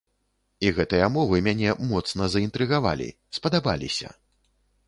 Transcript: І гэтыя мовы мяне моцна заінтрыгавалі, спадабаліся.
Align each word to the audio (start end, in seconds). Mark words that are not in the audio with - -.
І 0.67 0.71
гэтыя 0.77 1.09
мовы 1.17 1.41
мяне 1.47 1.75
моцна 1.91 2.31
заінтрыгавалі, 2.37 3.09
спадабаліся. 3.41 4.09